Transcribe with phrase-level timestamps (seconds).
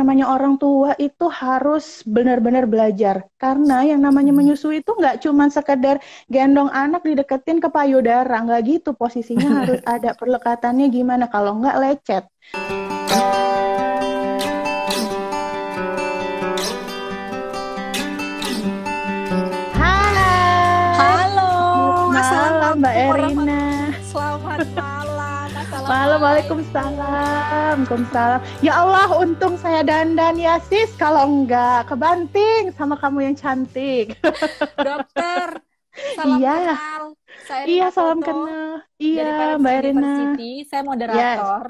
[0.00, 3.28] namanya orang tua itu harus benar-benar belajar.
[3.36, 4.40] Karena yang namanya Hmm.
[4.40, 6.00] menyusui itu nggak cuma sekedar
[6.32, 8.90] gendong anak dideketin ke payudara nggak gitu.
[8.96, 12.24] Posisinya harus ada perlekatannya gimana kalau nggak lecet.
[19.76, 20.30] Halo.
[20.96, 21.50] Halo,
[22.12, 23.49] malam Mbak Assalamualaikum Erina
[26.00, 27.76] Waalaikumsalam.
[27.84, 28.40] Waalaikumsalam.
[28.64, 30.96] Ya Allah, untung saya dandan ya sis.
[30.96, 34.16] Kalau enggak, kebanting sama kamu yang cantik.
[34.88, 35.60] Dokter.
[36.16, 36.56] Salam Iya.
[36.56, 37.04] kenal.
[37.44, 38.72] Saya iya, Rina salam Toto kenal.
[38.96, 40.12] Iya, Mbak Erina.
[40.64, 41.66] Saya moderator.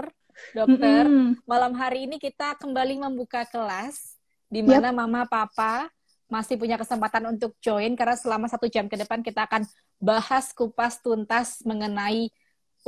[0.57, 1.37] Dokter, Mm-mm.
[1.45, 4.16] malam hari ini kita kembali membuka kelas
[4.49, 5.93] di mana Mama Papa
[6.33, 9.69] masih punya kesempatan untuk join karena selama satu jam ke depan kita akan
[10.01, 12.33] bahas kupas tuntas mengenai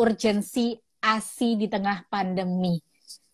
[0.00, 2.78] urgensi ASI di tengah pandemi.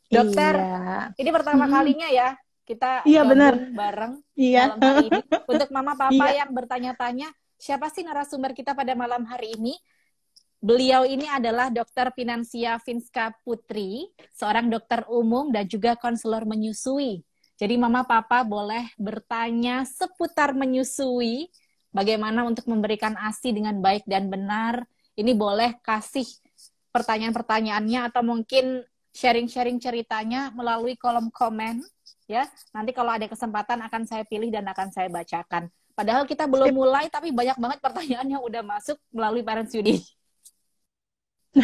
[0.08, 1.12] Dokter, Iya.
[1.20, 1.76] Ini pertama Mm-mm.
[1.76, 2.32] kalinya ya
[2.64, 3.52] kita Iya, benar.
[3.76, 4.72] bareng Iya.
[4.72, 5.20] malam hari ini.
[5.52, 6.44] Untuk mama papa Iya.
[6.44, 7.28] yang bertanya-tanya,
[7.60, 9.76] siapa sih narasumber kita pada malam hari ini?
[10.58, 12.10] Beliau ini adalah Dr.
[12.16, 17.22] Finansia Finska Putri, seorang dokter umum dan juga konselor menyusui.
[17.54, 21.46] Jadi mama papa boleh bertanya seputar menyusui,
[21.94, 24.82] bagaimana untuk memberikan ASI dengan baik dan benar.
[25.14, 26.26] Ini boleh kasih
[26.98, 28.82] pertanyaan-pertanyaannya atau mungkin
[29.14, 31.78] sharing-sharing ceritanya melalui kolom komen
[32.26, 32.44] ya.
[32.74, 35.70] Nanti kalau ada kesempatan akan saya pilih dan akan saya bacakan.
[35.94, 39.98] Padahal kita belum mulai tapi banyak banget pertanyaan yang udah masuk melalui Parents Uni.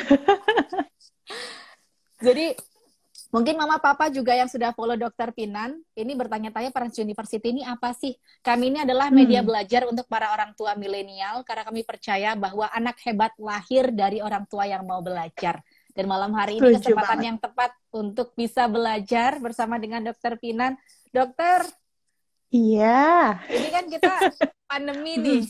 [2.27, 2.57] Jadi
[3.35, 7.91] mungkin mama papa juga yang sudah follow Dokter Pinan ini bertanya-tanya Parents University ini apa
[7.91, 8.15] sih?
[8.41, 9.51] Kami ini adalah media Hmm.
[9.51, 14.47] belajar untuk para orang tua milenial karena kami percaya bahwa anak hebat lahir dari orang
[14.47, 15.59] tua yang mau belajar.
[15.91, 17.27] Dan malam hari ini Setuju kesempatan banget.
[17.27, 20.79] yang tepat untuk bisa belajar bersama dengan Dokter Pinan.
[21.11, 21.67] Dokter,
[22.51, 23.43] Iya.
[23.51, 24.13] ini kan kita
[24.71, 25.43] pandemi nih.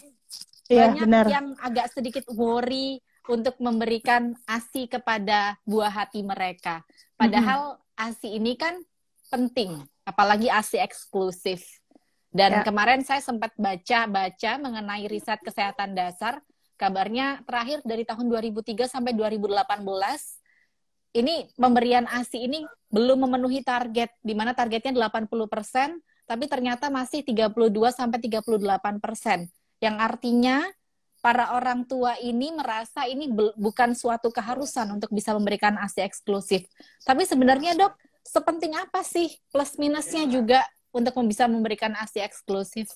[0.66, 1.24] Iya, Banyak benar.
[1.28, 6.84] yang agak sedikit worry untuk memberikan ASI kepada buah hati mereka.
[7.24, 7.60] Padahal
[7.94, 8.74] ASI ini kan
[9.32, 11.64] penting, apalagi ASI eksklusif.
[12.34, 12.62] Dan Ya.
[12.66, 16.42] kemarin saya sempat baca-baca mengenai riset kesehatan dasar,
[16.74, 20.42] kabarnya terakhir dari tahun 2003 sampai 2018
[21.14, 27.94] ini pemberian ASI ini belum memenuhi target di mana targetnya 80%, tapi ternyata masih 32
[27.94, 29.46] sampai 38%.
[29.78, 30.66] Yang artinya
[31.24, 36.68] para orang tua ini merasa ini bukan suatu keharusan untuk bisa memberikan ASI eksklusif.
[37.00, 40.60] Tapi sebenarnya dok, sepenting apa sih plus minusnya juga
[40.92, 42.92] untuk bisa memberikan ASI eksklusif?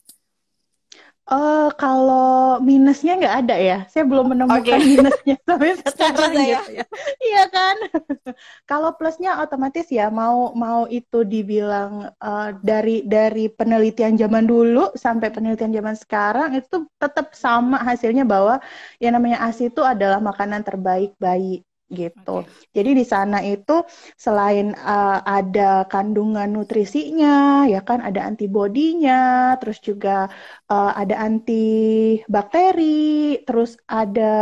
[1.29, 2.38] Eh, kalau
[2.69, 3.79] minusnya nggak ada ya.
[3.89, 4.85] Saya belum menemukan Oke.
[4.85, 6.43] minusnya sampai sekarang gitu
[6.77, 6.85] ya.
[7.25, 7.77] Iya kan?
[8.71, 15.33] Kalau plusnya otomatis ya mau mau itu dibilang eh, dari dari penelitian zaman dulu sampai
[15.33, 18.61] penelitian zaman sekarang itu tetap sama hasilnya bahwa
[19.01, 22.45] yang namanya ASI itu adalah makanan terbaik bayi gitu.
[22.45, 22.69] Oke.
[22.77, 23.81] Jadi di sana itu
[24.17, 30.29] selain uh, ada kandungan nutrisinya, ya kan ada antibodinya, terus juga
[30.69, 34.33] uh, ada antibakteri, terus ada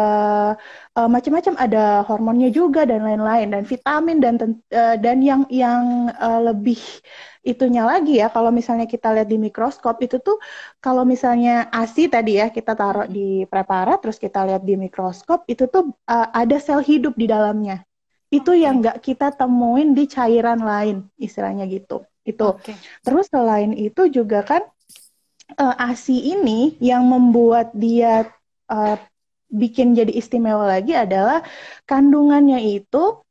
[0.97, 1.55] uh, macam-macam.
[1.61, 3.53] Ada hormonnya juga dan lain-lain.
[3.53, 4.35] Dan vitamin dan
[4.73, 6.81] uh, dan yang yang uh, lebih
[7.47, 8.33] itunya lagi ya.
[8.33, 10.41] Kalau misalnya kita lihat di mikroskop itu tuh
[10.81, 15.69] kalau misalnya ASI tadi ya kita taruh di preparat terus kita lihat di mikroskop itu
[15.69, 17.85] tuh uh, ada sel hidup di dalamnya.
[18.33, 18.65] Itu Oke.
[18.65, 22.03] yang nggak kita temuin di cairan lain istilahnya gitu.
[22.27, 22.59] Itu.
[22.59, 22.75] Oke.
[23.07, 24.67] terus selain itu juga kan
[25.55, 28.27] uh, ASI ini yang membuat dia
[28.67, 28.99] uh,
[29.51, 31.43] bikin jadi istimewa lagi adalah
[31.87, 33.23] kandungannya itu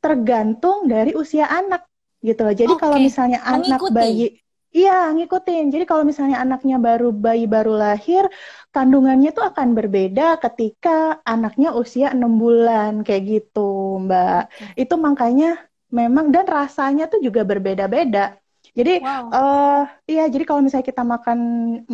[0.00, 1.84] tergantung dari usia anak
[2.24, 2.54] gitu loh.
[2.56, 3.04] Jadi kalau Oke.
[3.08, 3.96] misalnya anak Mengikuti.
[3.96, 4.26] bayi
[4.70, 5.74] Iya, ngikutin.
[5.74, 8.30] Jadi kalau misalnya anaknya baru bayi baru lahir,
[8.70, 14.46] kandungannya tuh akan berbeda ketika anaknya usia enam bulan kayak gitu, Mbak.
[14.78, 15.58] Itu makanya
[15.90, 18.38] memang dan rasanya tuh juga berbeda-beda.
[18.78, 19.30] Jadi Wow.
[19.34, 21.38] eh iya, jadi kalau misalnya kita makan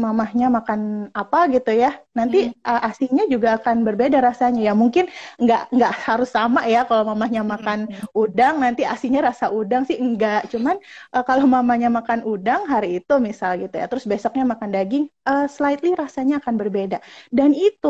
[0.04, 0.80] mamahnya makan
[1.20, 2.52] apa gitu ya, nanti Hmm.
[2.68, 4.60] uh, asinya juga akan berbeda rasanya.
[4.68, 5.04] Ya mungkin
[5.42, 8.06] nggak nggak harus sama ya kalau mamahnya makan Hmm.
[8.16, 10.48] udang nanti asinya rasa udang sih enggak.
[10.52, 10.76] Cuman
[11.14, 15.46] uh, kalau mamanya makan udang hari itu misal gitu ya, terus besoknya makan daging, uh,
[15.48, 16.98] slightly rasanya akan berbeda.
[17.32, 17.88] Dan itu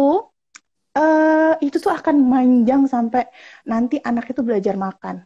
[0.98, 3.22] eh itu tuh akan manjang sampai
[3.70, 5.16] nanti anak itu belajar makan.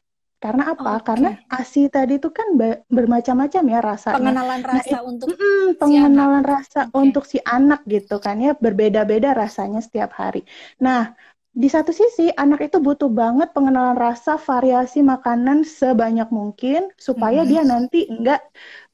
[0.41, 0.97] Karena apa?
[0.97, 1.13] Oke.
[1.13, 2.57] Karena ASI tadi itu kan
[2.89, 4.17] bermacam-macam ya rasanya.
[4.17, 6.97] Pengenalan Nah, rasa untuk Mm-mm, si pengenalan rasa Oke.
[6.97, 10.49] untuk si anak gitu kan ya berbeda-beda rasanya setiap hari.
[10.81, 11.13] Nah,
[11.51, 17.51] di satu sisi anak itu butuh banget pengenalan rasa variasi makanan sebanyak mungkin supaya mm-hmm.
[17.53, 18.41] dia nanti enggak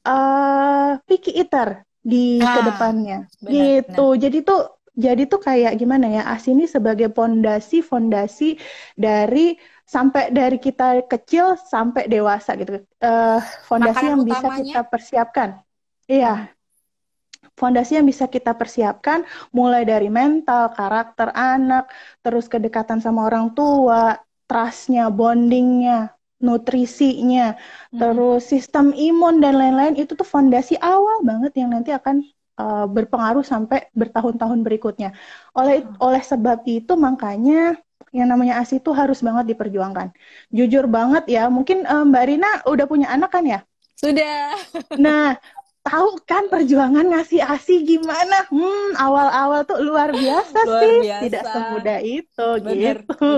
[0.03, 4.21] uh, picky eater di ah, ke depannya benar, gitu benar.
[4.23, 4.61] jadi tuh
[4.97, 8.57] jadi tuh kayak gimana ya ASI ini sebagai fondasi fondasi
[8.97, 9.53] dari
[9.87, 15.49] sampai dari kita kecil sampai dewasa gitu uh, fondasi Makanan yang utamanya, bisa kita persiapkan
[16.11, 16.35] iya
[17.57, 21.89] fondasi yang bisa kita persiapkan mulai dari mental, karakter anak,
[22.21, 24.13] terus kedekatan sama orang tua,
[24.45, 27.97] trustnya, bondingnya, nutrisinya, hmm.
[27.97, 32.21] terus sistem imun dan lain-lain itu tuh fondasi awal banget yang nanti akan
[32.61, 35.17] uh, berpengaruh sampai bertahun-tahun berikutnya.
[35.57, 35.97] Oleh hmm.
[35.97, 37.73] oleh sebab itu makanya
[38.17, 40.09] yang namanya ASI itu harus banget diperjuangkan.
[40.49, 43.61] Jujur banget ya, mungkin uh, Mbak Rina udah punya anak kan ya?
[43.93, 44.57] Sudah.
[44.97, 45.37] Nah,
[45.87, 48.43] tahu kan perjuangan ngasih ASI gimana?
[48.51, 51.23] Hmm, awal-awal tuh luar biasa luar sih, biasa.
[51.23, 53.33] tidak semudah itu bener, gitu.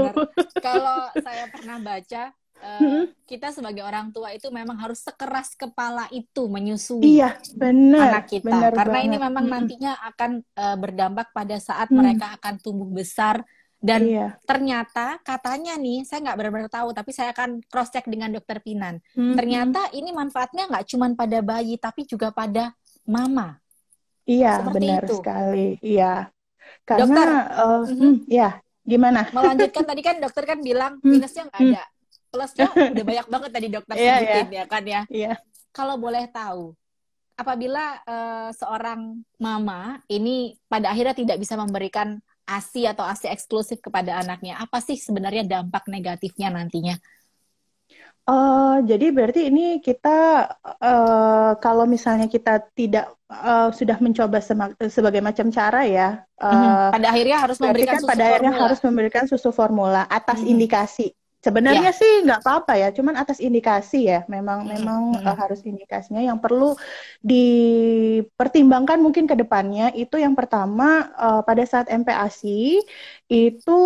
[0.64, 2.24] Kalau saya pernah baca
[2.60, 8.36] Uh, kita sebagai orang tua itu memang harus sekeras kepala itu menyusui iya, benar, anak
[8.36, 9.08] kita karena banget.
[9.08, 11.96] ini memang nantinya akan uh, berdampak pada saat hmm.
[11.96, 13.48] mereka akan tumbuh besar
[13.80, 14.28] dan iya.
[14.44, 19.00] ternyata katanya nih, saya nggak benar-benar tahu, tapi saya akan cross check dengan dokter Pinan.
[19.16, 19.40] Hmm.
[19.40, 22.76] Ternyata ini manfaatnya nggak cuma pada bayi, tapi juga pada
[23.08, 23.56] mama.
[24.28, 25.16] Iya, Seperti benar itu.
[25.16, 25.68] sekali.
[25.80, 26.14] Iya,
[26.84, 28.50] karena, dokter, uh, hmm, ya
[28.84, 29.22] gimana?
[29.32, 31.84] Melanjutkan tadi kan dokter kan bilang minusnya nggak ada,
[32.30, 34.60] plusnya udah banyak banget tadi dokter yeah, sebutin yeah.
[34.60, 35.02] ya kan ya.
[35.08, 35.32] Iya.
[35.72, 36.76] Kalau boleh tahu,
[37.40, 42.20] apabila uh, seorang mama ini pada akhirnya tidak bisa memberikan
[42.58, 44.58] ASI atau ASI eksklusif kepada anaknya.
[44.58, 46.98] Apa sih sebenarnya dampak negatifnya nantinya?
[48.30, 54.38] Uh, jadi berarti ini kita uh, kalau misalnya kita tidak uh, sudah mencoba
[54.86, 56.22] sebagai macam cara ya.
[56.38, 58.30] Uh, pada akhirnya harus memberikan kan susu pada formula.
[58.30, 60.52] akhirnya harus memberikan susu formula atas hmm.
[60.54, 61.10] indikasi.
[61.40, 62.00] Sebenarnya ya.
[62.00, 64.70] sih nggak apa-apa ya, cuman atas indikasi ya, memang hmm.
[64.76, 65.24] memang hmm.
[65.24, 66.20] Uh, harus indikasinya.
[66.20, 66.70] Yang perlu
[67.24, 72.84] dipertimbangkan mungkin ke depannya itu yang pertama uh, pada saat MPASI
[73.32, 73.80] itu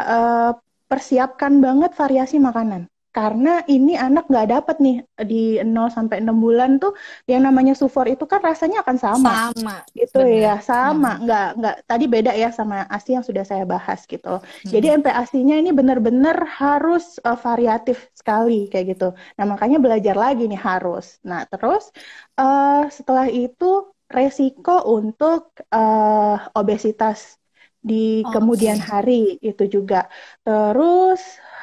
[0.00, 0.52] uh,
[0.88, 6.82] persiapkan banget variasi makanan karena ini anak nggak dapat nih di 0 sampai 6 bulan
[6.82, 6.98] tuh
[7.30, 9.54] yang namanya sufor itu kan rasanya akan sama.
[9.54, 9.76] Sama.
[9.94, 10.42] Gitu bener.
[10.42, 11.14] ya, sama.
[11.14, 11.22] Hmm.
[11.22, 14.42] Nggak nggak tadi beda ya sama ASI yang sudah saya bahas gitu.
[14.42, 14.66] Hmm.
[14.66, 19.14] Jadi MPASI-nya ini benar-benar harus uh, variatif sekali kayak gitu.
[19.38, 21.22] Nah, makanya belajar lagi nih harus.
[21.22, 21.94] Nah, terus
[22.34, 27.38] uh, setelah itu resiko untuk uh, obesitas
[27.84, 28.88] di oh, kemudian okay.
[28.90, 30.10] hari itu juga.
[30.42, 31.20] Terus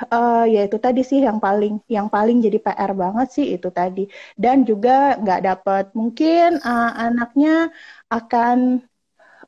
[0.10, 4.10] uh, ya itu tadi sih yang paling yang paling jadi PR banget sih itu tadi.
[4.34, 7.70] Dan juga nggak dapat mungkin uh, anaknya
[8.10, 8.82] akan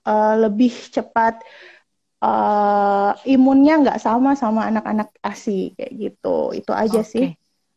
[0.05, 1.41] uh, lebih cepat
[2.23, 6.53] uh, imunnya nggak sama sama anak-anak ASI kayak gitu.
[6.53, 7.11] Itu aja okay.
[7.11, 7.27] sih.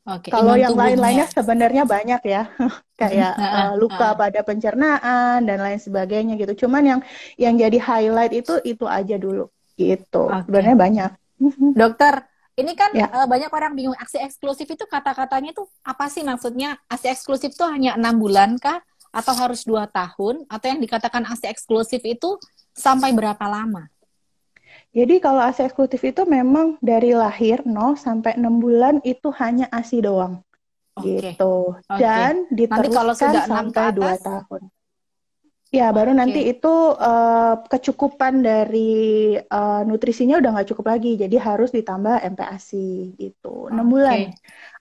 [0.07, 0.31] Okay.
[0.31, 2.47] Kalau yang lain-lainnya sebenarnya banyak ya,
[3.01, 6.67] kayak uh, luka pada pencernaan dan lain sebagainya gitu.
[6.67, 7.01] Cuman yang
[7.35, 10.31] yang jadi highlight itu itu aja dulu gitu.
[10.31, 10.47] Okay.
[10.47, 11.11] Sebenarnya banyak.
[11.81, 12.23] Dokter,
[12.57, 13.07] ini kan ya.
[13.13, 16.81] uh, banyak orang bingung aksi eksklusif itu kata-katanya tuh apa sih maksudnya?
[16.89, 18.81] Aksi eksklusif itu hanya enam bulan kah?
[19.13, 20.49] Atau harus dua tahun?
[20.49, 22.41] Atau yang dikatakan aksi eksklusif itu
[22.73, 23.93] sampai berapa lama?
[24.97, 30.01] Jadi kalau ASI eksklusif itu memang dari lahir 0 sampai 6 bulan itu hanya ASI
[30.01, 30.41] doang.
[30.97, 31.37] Okay.
[31.37, 31.77] Gitu.
[31.85, 32.01] Okay.
[32.01, 34.63] Dan diteruskan nanti kalau sudah sampai atas, 2 tahun.
[35.75, 36.21] Ya, baru okay.
[36.23, 43.19] nanti itu uh, kecukupan dari uh, nutrisinya udah nggak cukup lagi, jadi harus ditambah MPASI
[43.19, 43.85] gitu, 6 okay.
[43.85, 44.19] bulan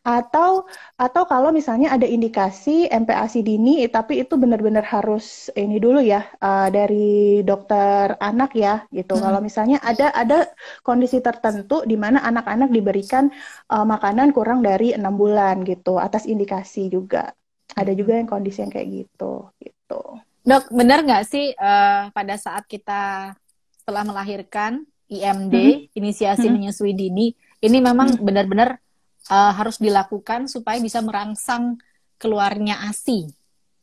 [0.06, 0.70] atau
[1.02, 6.70] atau kalau misalnya ada indikasi MPASI dini tapi itu benar-benar harus ini dulu ya uh,
[6.70, 9.18] dari dokter anak ya gitu.
[9.18, 9.26] Hmm.
[9.26, 10.46] Kalau misalnya ada ada
[10.86, 13.34] kondisi tertentu di mana anak-anak diberikan
[13.74, 17.34] uh, makanan kurang dari enam bulan gitu atas indikasi juga.
[17.74, 20.22] Ada juga yang kondisi yang kayak gitu gitu.
[20.46, 23.34] Dok, benar nggak sih uh, pada saat kita
[23.82, 25.98] setelah melahirkan IMD, hmm.
[25.98, 26.54] inisiasi hmm.
[26.54, 28.22] menyusui dini, ini memang hmm.
[28.22, 28.78] benar-benar
[29.30, 31.82] uh, harus dilakukan supaya bisa merangsang
[32.22, 33.26] keluarnya ASI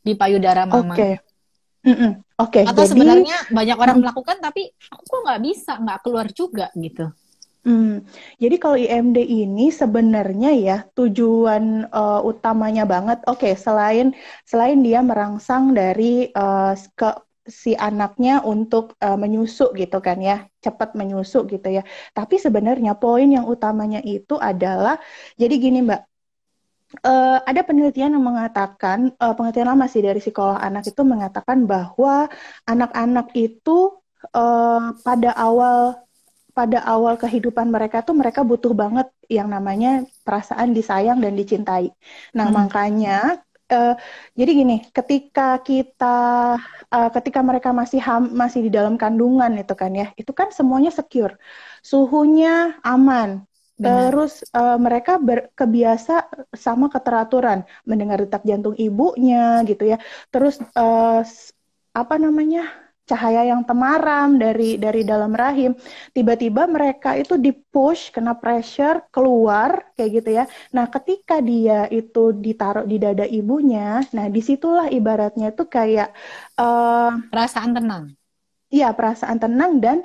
[0.03, 0.95] di payudara mama.
[0.95, 0.99] Oke.
[0.99, 1.13] Okay.
[1.83, 2.11] Mm -mm.
[2.39, 2.59] Oke.
[2.59, 2.91] Okay, Atau jadi...
[2.95, 7.11] sebenarnya banyak orang melakukan tapi aku kok nggak bisa, nggak keluar juga gitu.
[7.63, 8.03] Hmm,
[8.43, 14.11] jadi kalau IMD ini sebenarnya ya tujuan uh, utamanya banget, oke okay, selain
[14.43, 17.07] selain dia merangsang dari uh, ke
[17.47, 21.83] si anaknya untuk uh, menyusuk gitu kan ya, cepat menyusuk gitu ya.
[22.11, 24.99] Tapi sebenarnya poin yang utamanya itu adalah
[25.39, 26.01] jadi gini Mbak.
[26.99, 32.27] Uh, ada penelitian yang mengatakan, uh, penelitian lama sih dari psikolog anak itu mengatakan bahwa
[32.67, 34.03] anak-anak itu
[34.35, 36.02] uh, pada awal
[36.53, 41.89] pada awal kehidupan mereka tuh mereka butuh banget yang namanya perasaan disayang dan dicintai.
[42.37, 42.55] Nah, hmm.
[42.55, 43.41] makanya
[43.73, 43.97] uh,
[44.37, 46.17] jadi gini, ketika kita
[46.93, 50.93] uh, ketika mereka masih ham, masih di dalam kandungan itu kan ya, itu kan semuanya
[50.93, 51.35] secure.
[51.81, 53.43] Suhunya aman,
[53.73, 54.13] Benar.
[54.13, 59.97] Terus uh, mereka berkebiasa sama keteraturan, mendengar detak jantung ibunya gitu ya.
[60.29, 61.25] Terus uh,
[61.93, 62.82] apa namanya?
[63.09, 65.75] Cahaya yang temaram dari dari dalam rahim.
[66.15, 70.43] Tiba-tiba mereka itu dipush kena pressure keluar kayak gitu ya.
[70.75, 76.15] Nah ketika dia itu ditaruh di dada ibunya nah di situlah ibaratnya itu kayak
[76.59, 78.03] uh, perasaan tenang.
[78.73, 79.97] Iya perasaan tenang dan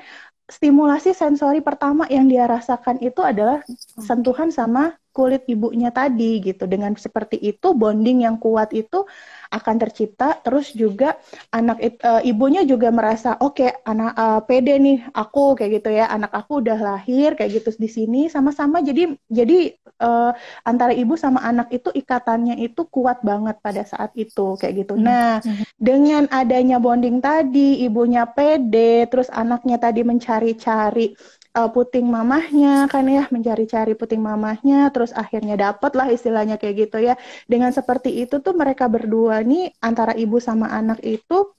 [0.49, 3.61] stimulasi sensori pertama yang dia rasakan itu adalah
[4.00, 6.64] sentuhan sama kulit ibunya tadi gitu.
[6.64, 9.05] Dengan seperti itu bonding yang kuat itu
[9.49, 11.17] akan tercipta terus juga
[11.52, 16.07] anak uh, ibunya juga merasa oke okay, anak uh, pede nih aku kayak gitu ya.
[16.09, 21.43] Anak aku udah lahir kayak gitu di sini sama-sama jadi jadi uh, antara ibu sama
[21.43, 24.95] anak itu ikatannya itu kuat banget pada saat itu kayak gitu.
[24.95, 25.05] Hmm.
[25.05, 25.64] Nah, hmm.
[25.76, 31.14] dengan adanya bonding tadi ibunya pede terus anaknya tadi mencari-cari
[31.58, 37.02] uh, puting mamahnya kan ya mencari-cari puting mamahnya terus akhirnya dapet lah istilahnya kayak gitu
[37.02, 37.18] ya
[37.50, 41.50] dengan seperti itu tuh mereka berdua nih antara ibu sama anak itu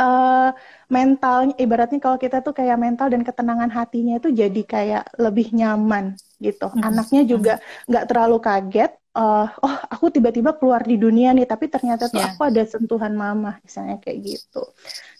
[0.00, 0.50] uh,
[0.88, 6.16] mentalnya ibaratnya kalau kita tuh kayak mental dan ketenangan hatinya itu jadi kayak lebih nyaman
[6.40, 6.80] gitu hmm.
[6.82, 7.54] anaknya juga
[7.86, 12.34] nggak terlalu kaget uh, oh aku tiba-tiba keluar di dunia nih tapi ternyata tuh yeah.
[12.34, 14.62] aku ada sentuhan mama misalnya kayak gitu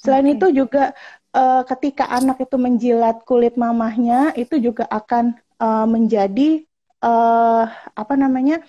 [0.00, 0.34] selain okay.
[0.36, 0.92] itu juga
[1.34, 6.62] uh, ketika anak itu menjilat kulit mamahnya itu juga akan uh, menjadi
[7.02, 7.66] uh,
[7.98, 8.62] apa namanya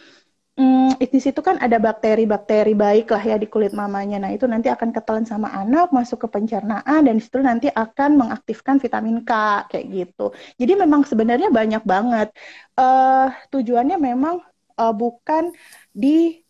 [0.56, 4.24] Hmm, di situ kan ada bakteri-bakteri baik lah ya di kulit mamanya.
[4.24, 8.80] Nah itu nanti akan ketelan sama anak, masuk ke pencernaan dan itu nanti akan mengaktifkan
[8.80, 9.32] vitamin K
[9.68, 10.32] kayak gitu.
[10.56, 12.32] Jadi memang sebenarnya banyak banget.
[12.80, 14.40] Uh, tujuannya memang
[14.80, 15.52] uh, bukan
[15.92, 16.45] di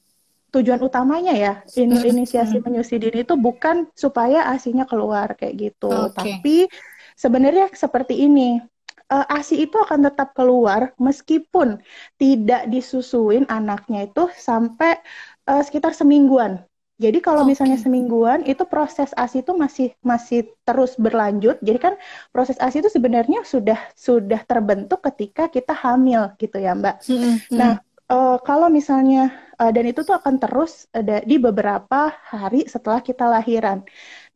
[0.55, 6.15] tujuan utamanya ya in inisiasi menyusui dini itu bukan supaya asinya keluar kayak gitu okay.
[6.15, 6.57] tapi
[7.19, 8.63] sebenarnya seperti ini
[9.11, 11.83] uh, asi itu akan tetap keluar meskipun
[12.15, 14.95] tidak disusuin anaknya itu sampai
[15.51, 16.63] uh, sekitar semingguan
[16.95, 17.51] jadi kalau okay.
[17.51, 21.59] misalnya semingguan itu proses ASI itu masih masih terus berlanjut.
[21.59, 21.93] Jadi kan
[22.31, 27.03] proses ASI itu sebenarnya sudah sudah terbentuk ketika kita hamil gitu ya, Mbak.
[27.03, 27.35] Mm -hmm.
[27.51, 33.01] Nah, uh, kalau misalnya uh, dan itu tuh akan terus ada di beberapa hari setelah
[33.01, 33.85] kita lahiran.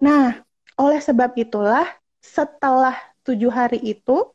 [0.02, 0.42] Nah,
[0.80, 1.86] oleh sebab itulah
[2.20, 4.32] setelah tujuh hari itu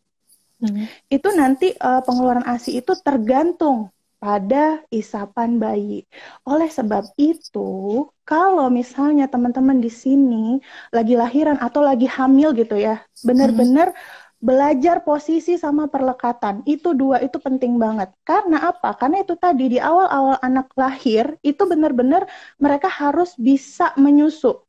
[0.60, 0.86] hmm.
[1.08, 3.90] itu nanti uh, pengeluaran ASI itu tergantung
[4.24, 6.08] pada isapan bayi.
[6.48, 13.04] Oleh sebab itu, kalau misalnya teman-teman di sini lagi lahiran atau lagi hamil gitu ya,
[13.20, 16.60] benar-benar hmm belajar posisi sama perlekatan.
[16.68, 18.12] Itu dua itu penting banget.
[18.28, 18.92] Karena apa?
[19.00, 22.28] Karena itu tadi di awal-awal anak lahir itu benar-benar
[22.60, 24.60] mereka harus bisa menyusu.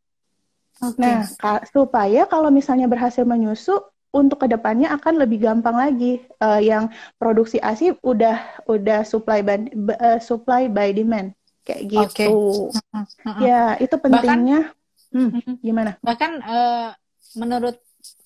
[0.76, 1.00] Okay.
[1.00, 1.24] nah
[1.72, 3.80] supaya kalau misalnya berhasil menyusu
[4.12, 6.24] untuk ke depannya akan lebih gampang lagi.
[6.40, 6.88] Uh, yang
[7.20, 9.60] produksi asi udah udah supply by,
[10.00, 11.36] uh, supply by demand.
[11.68, 12.72] Kayak gitu.
[12.72, 13.44] Okay.
[13.44, 14.72] ya itu pentingnya.
[14.72, 15.92] Bahkan, hmm, gimana?
[16.00, 16.90] Bahkan uh,
[17.36, 17.76] menurut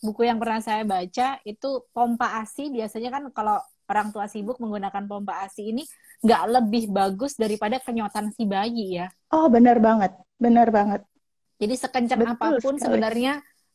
[0.03, 3.57] buku yang pernah saya baca itu pompa ASI biasanya kan kalau
[3.89, 5.83] orang tua sibuk menggunakan pompa ASI ini
[6.21, 9.07] nggak lebih bagus daripada kenyotan si bayi ya.
[9.31, 11.01] Oh benar banget, benar banget.
[11.59, 12.83] Jadi sekencang Betul apa pun sekali.
[12.87, 13.33] sebenarnya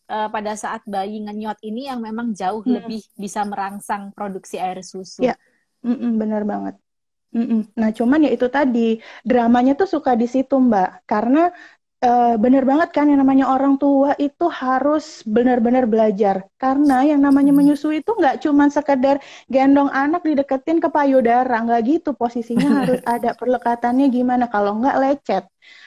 [0.08, 2.72] uh, pada saat bayi ngenyot ini yang memang jauh hmm.
[2.80, 5.24] lebih bisa merangsang produksi air susu.
[5.24, 5.36] Ya,
[5.84, 6.76] mm -mm, benar banget.
[7.34, 7.60] Mm -mm.
[7.74, 11.02] Nah, cuman ya itu tadi dramanya tuh suka di situ, Mbak.
[11.02, 11.50] Karena
[12.04, 16.44] Uh, bener banget kan yang namanya orang tua itu harus benar-benar belajar.
[16.60, 17.60] Karena yang namanya hmm.
[17.64, 22.12] menyusui itu nggak cuma sekedar gendong anak dideketin ke payudara nggak gitu.
[22.12, 24.52] Posisinya harus ada perlekatannya gimana.
[24.52, 25.44] Kalau nggak lecet.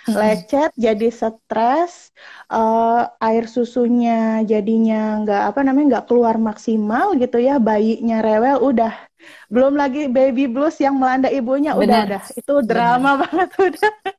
[0.09, 0.17] Hmm.
[0.17, 2.09] lecet jadi stres
[2.49, 7.61] uh, air susunya jadinya nggak apa namanya nggak keluar maksimal gitu ya.
[7.61, 8.93] Bayinya rewel udah.
[9.53, 12.23] Belum lagi baby blues yang melanda ibunya udah udah.
[12.33, 13.21] Itu drama Benar.
[13.21, 14.16] banget udah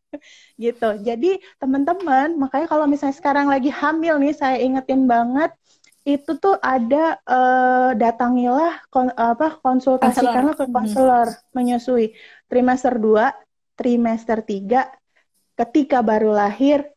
[0.64, 0.88] gitu.
[1.04, 5.52] Jadi teman-teman, makanya kalau misalnya sekarang lagi hamil nih, saya ingetin banget
[6.08, 11.52] itu tuh ada uh, datangilah kon, apa konsultasikanlah ke konselor hmm.
[11.52, 12.16] menyusui
[12.48, 14.88] trimester 2, trimester 3
[15.58, 16.88] ketika baru lahir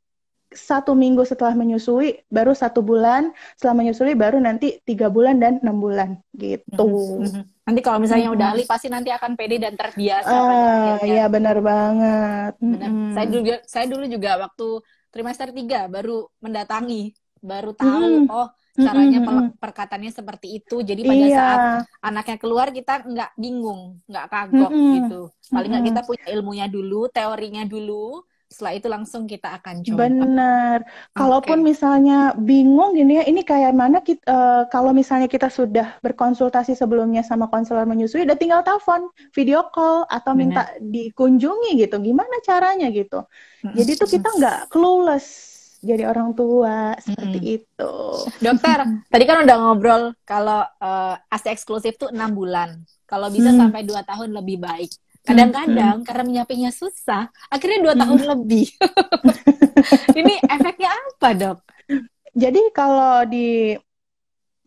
[0.51, 5.79] satu minggu setelah menyusui baru satu bulan setelah menyusui baru nanti tiga bulan dan enam
[5.79, 7.43] bulan gitu mm -hmm.
[7.71, 8.43] Nanti kalau misalnya mm -hmm.
[8.43, 12.89] udah ahli pasti nanti akan pede dan terbiasa ah iya benar banget benar.
[12.91, 13.11] Mm -hmm.
[13.15, 14.67] saya dulu saya dulu juga waktu
[15.07, 18.29] trimester tiga baru mendatangi baru tahu mm.
[18.29, 18.47] oh
[18.77, 20.79] caranya mm perkataannya seperti itu.
[20.79, 21.35] Jadi pada iya.
[21.35, 21.59] saat
[21.99, 25.21] anaknya keluar kita nggak bingung, nggak kagok mm gitu.
[25.51, 28.23] Paling nggak mm kita punya ilmunya dulu, teorinya dulu.
[28.51, 30.11] Setelah itu langsung kita akan coba.
[30.11, 30.77] Benar.
[31.15, 35.95] Kalaupun misalnya bingung gini ya, ini kayak mana kita, uh, eh, kalau misalnya kita sudah
[36.03, 40.39] berkonsultasi sebelumnya sama konselor menyusui, udah tinggal telepon, video call atau Benar.
[40.43, 41.95] minta dikunjungi gitu.
[42.03, 43.23] Gimana caranya gitu.
[43.63, 47.55] Jadi tuh kita nggak clueless jadi orang tua seperti hmm.
[47.57, 47.93] itu.
[48.37, 48.79] Dokter,
[49.13, 52.85] tadi kan udah ngobrol kalau uh, eh, ASI eksklusif tuh enam bulan.
[53.09, 53.59] Kalau bisa hmm.
[53.59, 54.93] sampai dua tahun lebih baik.
[55.21, 56.05] Kadang-kadang hmm.
[56.07, 58.01] karena menyampainya susah, akhirnya dua hmm.
[58.01, 58.65] tahun lebih.
[60.19, 61.57] Ini efeknya apa dok?
[62.33, 63.77] Jadi kalau di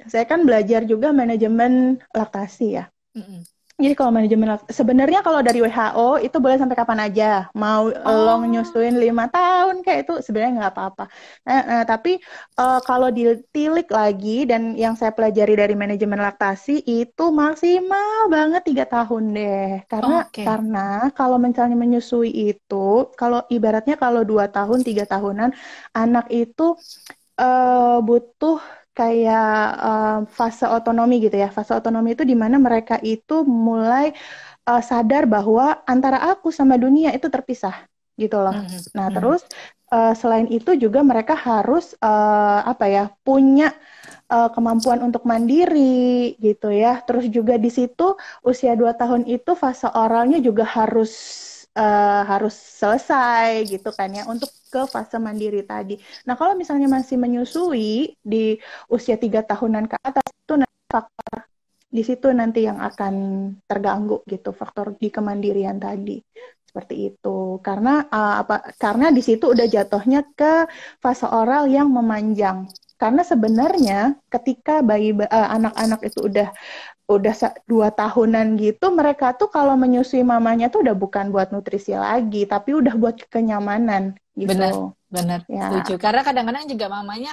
[0.05, 2.85] saya kan belajar juga manajemen laktasi ya.
[3.15, 3.43] Hmm.
[3.85, 7.53] Jadi kalau manajemen sebenarnya kalau dari WHO itu boleh sampai kapan aja.
[7.53, 8.17] Mau oh.
[8.25, 11.05] lo nyusuin lima tahun kayak itu sebenarnya nggak apa-apa.
[11.45, 12.17] Nah, nah, tapi
[12.57, 18.89] uh, kalau ditilik lagi dan yang saya pelajari dari manajemen laktasi itu maksimal banget tiga
[18.89, 19.85] tahun deh.
[19.85, 20.49] Karena okay.
[20.49, 25.53] karena kalau misalnya menyusui itu kalau ibaratnya kalau dua tahun tiga tahunan
[25.93, 26.73] anak itu
[27.37, 28.59] uh, butuh
[28.95, 31.51] kayak uh, fase otonomi gitu ya.
[31.51, 34.15] Fase otonomi itu di mana mereka itu mulai
[34.65, 37.85] uh, sadar bahwa antara aku sama dunia itu terpisah
[38.15, 38.55] gitu loh.
[38.55, 38.81] Mm -hmm.
[38.95, 39.17] Nah, mm-hmm.
[39.19, 39.43] terus
[39.91, 43.75] uh, selain itu juga mereka harus uh, apa ya, punya
[44.31, 47.03] uh, kemampuan untuk mandiri gitu ya.
[47.03, 48.15] Terus juga di situ
[48.47, 51.13] usia 2 tahun itu fase oralnya juga harus
[51.77, 55.95] uh, harus selesai gitu kan ya untuk ke fase mandiri tadi.
[56.27, 58.59] Nah kalau misalnya masih menyusui di
[58.91, 60.55] usia tiga tahunan ke atas itu
[60.91, 61.39] faktor
[61.95, 63.15] di situ nanti yang akan
[63.71, 66.19] terganggu gitu faktor di kemandirian tadi.
[66.67, 67.63] Seperti itu.
[67.63, 70.67] Karena uh, apa karena di situ udah jatuhnya ke
[70.99, 72.67] fase oral yang memanjang.
[72.99, 76.49] Karena sebenarnya ketika bayi anak eh, anak-anak itu udah
[77.05, 77.35] udah
[77.69, 82.73] dua tahunan gitu mereka tuh kalau menyusui mamanya tuh udah bukan buat nutrisi lagi tapi
[82.73, 84.57] udah buat kenyamanan gitu.
[84.57, 84.73] Benar
[85.13, 85.41] benar.
[85.47, 85.69] Ya.
[85.69, 86.01] setuju.
[86.01, 87.33] Karena kadang-kadang juga mamanya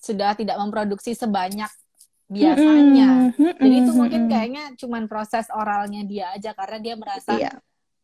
[0.00, 1.68] sudah tidak memproduksi sebanyak
[2.32, 3.28] biasanya.
[3.28, 3.52] Mm -hmm.
[3.60, 7.52] jadi itu mungkin kayaknya cuman proses oralnya dia aja karena dia merasa iya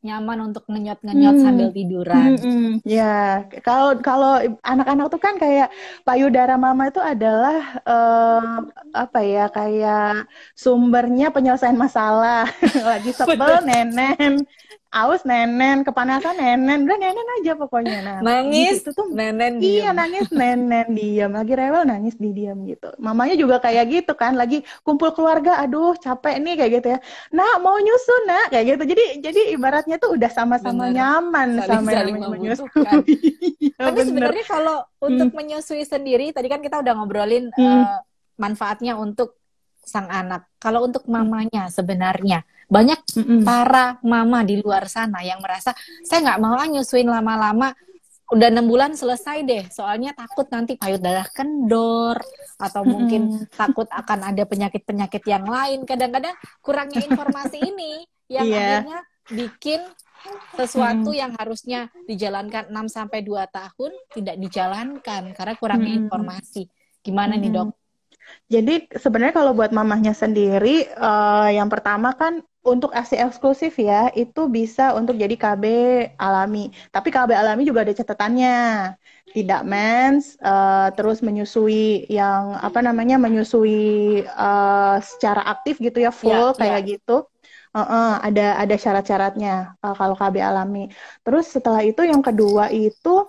[0.07, 1.45] nyaman untuk ngenyot-ngenyot hmm.
[1.45, 2.39] sambil tiduran.
[2.39, 2.73] Hmm, hmm.
[2.87, 5.75] Ya, kalau kalau anak-anak tuh kan kayak
[6.07, 8.63] payudara mama itu adalah uh,
[8.95, 12.47] apa ya kayak sumbernya penyelesaian masalah.
[12.95, 14.47] Lagi sebel nenen,
[14.97, 17.99] aus nenen, kepanasan nenen, udah nenen aja pokoknya.
[18.01, 19.85] Nah, nangis gitu tuh nenen diam.
[19.85, 22.89] Iya, nangis nenen diam, lagi rewel nangis di diam gitu.
[22.97, 26.99] Mamanya juga kayak gitu kan, lagi kumpul keluarga, aduh capek nih kayak gitu ya.
[27.37, 28.83] Nah, mau nyusun nak kayak gitu.
[28.97, 32.69] Jadi jadi ibaratnya tuh udah sama-sama nyaman saling, sama saling yang menyusui.
[33.77, 35.37] ya, Tapi sebenarnya kalau untuk hmm.
[35.37, 37.61] menyusui sendiri, tadi kan kita udah ngobrolin hmm.
[37.61, 38.01] uh,
[38.41, 39.37] manfaatnya untuk
[39.87, 40.51] sang anak.
[40.59, 43.41] Kalau untuk mamanya sebenarnya banyak mm -mm.
[43.47, 45.71] para mama di luar sana yang merasa
[46.03, 47.71] saya nggak mau nyusuin lama-lama
[48.27, 52.19] udah enam bulan selesai deh soalnya takut nanti payudara kendor
[52.59, 53.55] atau mungkin mm.
[53.55, 58.83] takut akan ada penyakit-penyakit yang lain kadang-kadang kurangnya informasi ini yang yeah.
[58.83, 58.99] akhirnya
[59.31, 59.81] bikin
[60.59, 66.01] sesuatu yang harusnya dijalankan 6 sampai 2 tahun tidak dijalankan karena kurangnya mm.
[66.11, 66.67] informasi
[67.07, 67.41] gimana mm.
[67.47, 67.69] nih dok
[68.47, 74.47] jadi sebenarnya kalau buat mamahnya sendiri, uh, yang pertama kan untuk ASI eksklusif ya, itu
[74.47, 75.65] bisa untuk jadi KB
[76.15, 76.71] alami.
[76.95, 78.59] Tapi KB alami juga ada catatannya.
[79.35, 86.55] Tidak mens, uh, terus menyusui yang apa namanya menyusui uh, secara aktif gitu ya, full
[86.55, 86.89] ya, kayak ya.
[86.97, 87.27] gitu.
[87.77, 90.89] Uh -uh, ada ada syarat-syaratnya uh, kalau KB alami.
[91.27, 93.27] Terus setelah itu yang kedua itu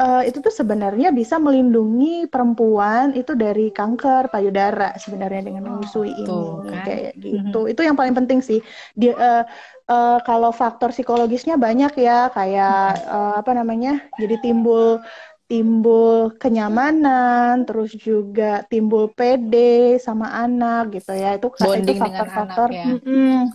[0.00, 6.64] uh, itu tuh sebenarnya bisa melindungi perempuan itu dari kanker payudara sebenarnya dengan menyusui oh,
[6.64, 6.84] ini kan?
[6.88, 7.58] kayak gitu.
[7.68, 7.72] Mm-hmm.
[7.76, 8.64] Itu yang paling penting sih.
[8.96, 9.44] Di uh,
[9.86, 14.00] uh, kalau faktor psikologisnya banyak ya kayak uh, apa namanya?
[14.16, 15.04] Jadi timbul
[15.50, 19.54] timbul kenyamanan, terus juga timbul PD
[19.98, 21.34] sama anak gitu ya.
[21.34, 22.86] Itu Bonding itu faktor-faktor ya.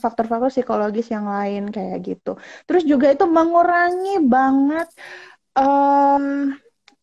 [0.03, 2.35] faktor-faktor psikologis yang lain kayak gitu.
[2.67, 4.91] Terus juga itu mengurangi banget
[5.55, 6.53] um,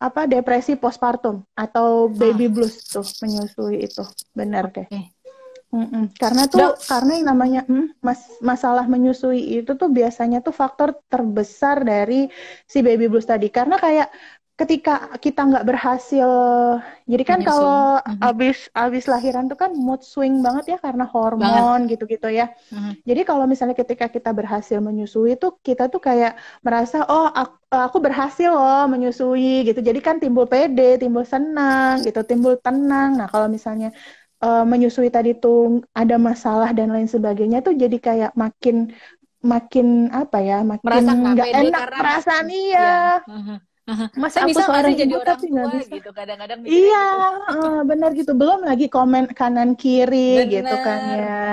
[0.03, 2.51] apa depresi postpartum atau baby ah.
[2.51, 4.03] blues tuh menyusui itu
[4.35, 4.87] benar deh.
[4.87, 5.13] Okay.
[5.73, 6.05] Mm -mm.
[6.21, 6.85] Karena tuh Dok.
[6.85, 12.29] karena yang namanya mm, mas masalah menyusui itu tuh biasanya tuh faktor terbesar dari
[12.69, 14.13] si baby blues tadi karena kayak
[14.59, 14.91] ketika
[15.23, 16.29] kita nggak berhasil,
[17.11, 18.21] jadi kan kalau Mhm.
[18.27, 22.45] abis abis lahiran tuh kan mood swing banget ya karena hormon gitu-gitu ya.
[22.73, 22.91] Mhm.
[23.09, 26.31] Jadi kalau misalnya ketika kita berhasil menyusui tuh kita tuh kayak
[26.65, 27.55] merasa oh aku,
[27.87, 29.79] aku berhasil loh menyusui gitu.
[29.89, 33.09] Jadi kan timbul pede, timbul senang gitu, timbul tenang.
[33.19, 33.87] Nah kalau misalnya
[34.43, 35.57] eh, menyusui tadi tuh
[35.99, 38.75] ada masalah dan lain sebagainya tuh jadi kayak makin
[39.51, 39.87] makin
[40.21, 42.81] apa ya, makin nggak enak perasaan Iya.
[43.27, 43.72] iya.
[44.15, 45.91] Masa aku bisa seorang jadi ibu orang tapi nggak tua bisa.
[45.91, 47.59] gitu kadang-kadang Iya, gitu.
[47.59, 48.31] eh, benar gitu.
[48.31, 51.43] Belum lagi komen kanan kiri gitu kan ya.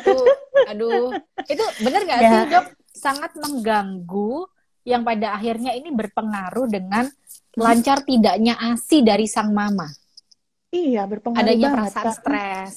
[0.00, 0.16] Itu,
[0.64, 1.12] aduh,
[1.44, 2.30] itu bener nggak Ya.
[2.32, 2.66] sih dok?
[2.94, 4.48] Sangat mengganggu
[4.88, 7.04] yang pada akhirnya ini berpengaruh dengan
[7.54, 9.84] lancar tidaknya ASI dari sang mama.
[10.72, 12.74] Iya, berpengaruh Adanya banget perasaan stres.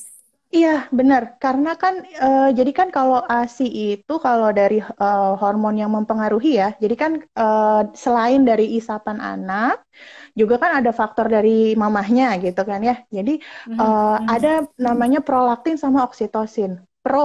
[0.55, 1.21] Iya, benar.
[1.43, 6.67] Karena kan, eh, jadi kan kalau ASI itu kalau dari eh, hormon yang mempengaruhi ya,
[6.83, 9.73] jadi kan eh, selain dari isapan anak,
[10.39, 11.49] juga kan ada faktor dari
[11.83, 12.95] mamahnya gitu kan ya.
[13.17, 13.31] Jadi
[13.81, 14.27] eh, mhm.
[14.35, 14.49] ada
[14.87, 16.71] namanya prolaktin sama oksitosin.
[17.03, 17.19] Pro,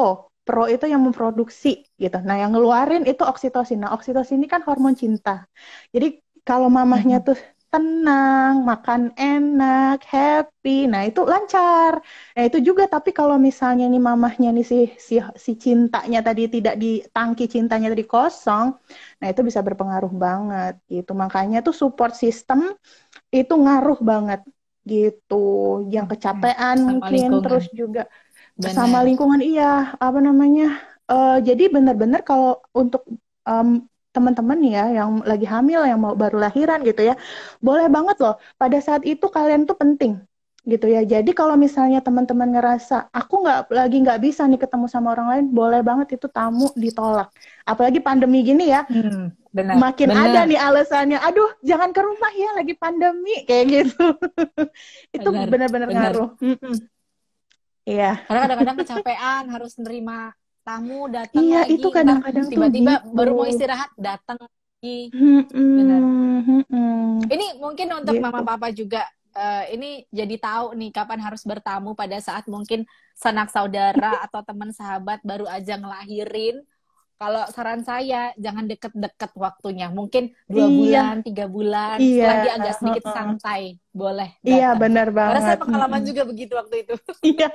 [0.46, 1.68] pro itu yang memproduksi
[2.02, 2.16] gitu.
[2.28, 3.78] Nah, yang ngeluarin itu oksitosin.
[3.82, 5.46] Nah, oksitosin ini kan hormon cinta.
[5.94, 6.06] Jadi
[6.48, 7.26] kalau mamahnya Mhm.
[7.26, 7.38] tuh
[7.72, 11.94] tenang, makan enak, happy, nah itu lancar.
[12.36, 14.76] Nah itu juga tapi kalau misalnya nih mamahnya nih si
[15.08, 18.66] si si cintanya tadi tidak di tangki cintanya tadi kosong,
[19.20, 21.10] nah itu bisa berpengaruh banget gitu.
[21.22, 22.60] Makanya tuh support system
[23.36, 24.40] itu ngaruh banget
[24.90, 25.34] gitu.
[25.94, 27.44] Yang kecapean Sama mungkin lingkungan.
[27.44, 28.00] terus juga
[28.56, 28.78] Benar.
[28.78, 29.64] sama lingkungan iya
[30.06, 30.64] apa namanya
[31.10, 33.02] eh, jadi benar-benar kalau untuk
[33.48, 33.68] em,
[34.16, 37.14] teman-teman ya yang lagi hamil yang mau baru lahiran gitu ya
[37.66, 40.12] boleh banget loh pada saat itu kalian tuh penting
[40.62, 45.08] gitu ya jadi kalau misalnya teman-teman ngerasa aku nggak lagi nggak bisa nih ketemu sama
[45.14, 47.28] orang lain boleh banget itu tamu ditolak
[47.66, 49.82] apalagi pandemi gini ya Hmm, benar.
[49.82, 50.22] makin benar.
[50.24, 54.04] ada nih alasannya aduh jangan ke rumah ya lagi pandemi kayak gitu
[55.16, 55.92] itu Benar, benar-benar benar.
[55.96, 56.74] ngaruh Mm-mm.
[57.86, 60.32] iya Karena kadang-kadang kecapean harus nerima
[60.66, 63.14] tamu datang Iya, lagi, itu kadang-kadang tiba-tiba gitu.
[63.16, 64.88] baru mau istirahat datang lagi.
[65.12, 65.46] Mm-mm,
[65.76, 66.02] Benar.
[66.48, 67.32] mm-mm.
[67.32, 68.24] Ini mungkin untuk Gitu.
[68.24, 69.00] mama papa juga
[69.32, 72.84] eh, ini jadi tahu nih kapan harus bertamu pada saat mungkin
[73.16, 76.60] sanak saudara atau teman sahabat baru aja ngelahirin.
[77.22, 80.76] Kalau saran saya jangan deket-deket waktunya, mungkin dua Iya.
[80.78, 83.62] bulan, tiga bulan, Iya, setelah dia agak sedikit santai,
[84.00, 84.28] boleh.
[84.50, 84.82] Iya, datang.
[84.82, 85.62] benar Karena saya banget.
[85.62, 86.08] pengalaman Mm-mm.
[86.08, 86.94] juga begitu waktu itu.
[87.22, 87.48] Iya.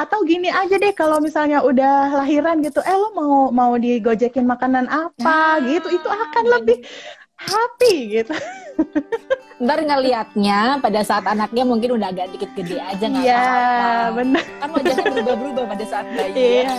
[0.00, 1.92] Atau gini aja deh kalau misalnya udah
[2.24, 6.76] lahiran gitu, eh lo mau mau digojekin makanan apa Nah, gitu, itu akan lebih
[7.42, 8.34] happy gitu.
[9.62, 14.10] Ntar ngelihatnya pada saat anaknya mungkin udah agak dikit gede aja nggak Iya, apa-apa.
[14.18, 14.44] benar.
[14.58, 16.62] Kan wajahnya berubah-berubah pada saat bayi Iya.
[16.66, 16.74] ya.